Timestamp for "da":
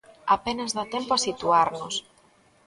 0.77-0.85